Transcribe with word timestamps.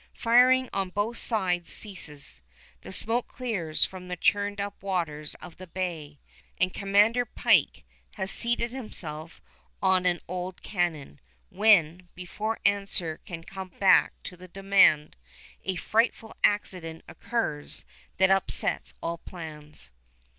Firing 0.15 0.67
on 0.73 0.89
both 0.89 1.19
sides 1.19 1.71
ceases. 1.71 2.41
The 2.81 2.91
smoke 2.91 3.27
clears 3.27 3.85
from 3.85 4.07
the 4.07 4.15
churned 4.15 4.59
up 4.59 4.81
waters 4.81 5.35
of 5.35 5.57
the 5.57 5.67
bay, 5.67 6.17
and 6.59 6.73
Commander 6.73 7.23
Pike 7.23 7.83
has 8.15 8.31
seated 8.31 8.71
himself 8.71 9.43
on 9.79 10.07
an 10.07 10.19
old 10.27 10.63
cannon, 10.63 11.19
when, 11.51 12.09
before 12.15 12.59
answer 12.65 13.19
can 13.25 13.43
come 13.43 13.69
back 13.79 14.13
to 14.23 14.35
the 14.35 14.47
demand, 14.47 15.17
a 15.63 15.75
frightful 15.75 16.35
accident 16.43 17.03
occurs 17.07 17.85
that 18.17 18.31
upsets 18.31 18.95
all 19.03 19.19
plans. 19.19 19.91